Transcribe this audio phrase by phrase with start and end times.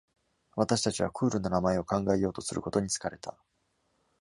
[0.55, 3.37] 私たちはクールな名前を考えようとすることに疲れた。